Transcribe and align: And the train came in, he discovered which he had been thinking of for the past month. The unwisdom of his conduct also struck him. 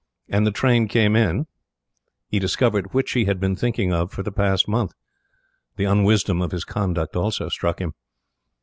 And 0.29 0.47
the 0.47 0.51
train 0.51 0.87
came 0.87 1.15
in, 1.15 1.45
he 2.27 2.39
discovered 2.39 2.91
which 2.91 3.11
he 3.11 3.25
had 3.25 3.39
been 3.39 3.55
thinking 3.55 3.93
of 3.93 4.11
for 4.11 4.23
the 4.23 4.31
past 4.31 4.67
month. 4.67 4.95
The 5.75 5.85
unwisdom 5.85 6.41
of 6.41 6.49
his 6.51 6.63
conduct 6.65 7.15
also 7.15 7.49
struck 7.49 7.77
him. 7.77 7.93